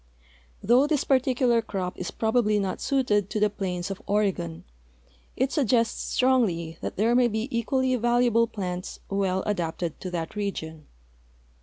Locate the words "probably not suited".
2.09-3.29